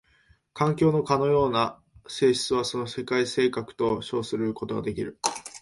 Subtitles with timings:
[0.55, 5.19] 環境のかような性質はその世界性格と称することができる。